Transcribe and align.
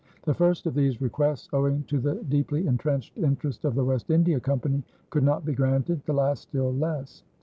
The 0.23 0.33
first 0.33 0.65
of 0.65 0.73
these 0.73 0.99
requests, 0.99 1.47
owing 1.53 1.83
to 1.83 1.99
the 1.99 2.15
deeply 2.27 2.65
intrenched 2.65 3.15
interest 3.19 3.65
of 3.65 3.75
the 3.75 3.85
West 3.85 4.09
India 4.09 4.39
Company, 4.39 4.81
could 5.11 5.23
not 5.23 5.45
be 5.45 5.53
granted, 5.53 6.01
the 6.07 6.13
last 6.13 6.41
still 6.41 6.73
less. 6.73 7.23